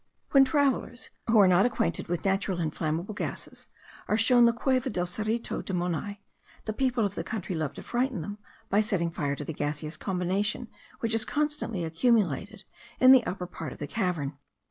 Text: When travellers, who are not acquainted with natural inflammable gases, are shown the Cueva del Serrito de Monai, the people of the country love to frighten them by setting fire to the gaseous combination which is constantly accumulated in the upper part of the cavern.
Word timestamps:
When 0.31 0.43
travellers, 0.45 1.11
who 1.27 1.39
are 1.39 1.47
not 1.47 1.63
acquainted 1.67 2.07
with 2.07 2.25
natural 2.25 2.59
inflammable 2.59 3.13
gases, 3.13 3.67
are 4.07 4.17
shown 4.17 4.45
the 4.45 4.51
Cueva 4.51 4.89
del 4.89 5.05
Serrito 5.05 5.61
de 5.63 5.73
Monai, 5.73 6.17
the 6.65 6.73
people 6.73 7.05
of 7.05 7.13
the 7.13 7.23
country 7.23 7.53
love 7.53 7.73
to 7.73 7.83
frighten 7.83 8.21
them 8.21 8.39
by 8.67 8.81
setting 8.81 9.11
fire 9.11 9.35
to 9.35 9.45
the 9.45 9.53
gaseous 9.53 9.97
combination 9.97 10.69
which 11.01 11.13
is 11.13 11.23
constantly 11.23 11.83
accumulated 11.85 12.63
in 12.99 13.11
the 13.11 13.23
upper 13.27 13.45
part 13.45 13.73
of 13.73 13.77
the 13.77 13.85
cavern. 13.85 14.39